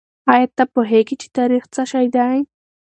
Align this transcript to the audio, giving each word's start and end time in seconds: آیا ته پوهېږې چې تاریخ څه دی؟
آیا 0.33 0.47
ته 0.57 0.63
پوهېږې 0.73 1.15
چې 1.21 1.27
تاریخ 1.37 1.63
څه 1.73 1.79
دی؟ 2.15 2.37